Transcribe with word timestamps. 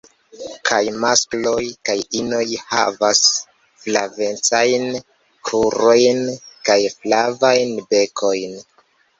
Kaj 0.67 0.77
maskloj 1.01 1.65
kaj 1.89 1.97
inoj 2.21 2.41
havas 2.71 3.21
flavecajn 3.83 4.89
krurojn 5.51 6.25
kaj 6.71 6.79
flavajn 6.97 7.77
bekojn. 7.93 8.61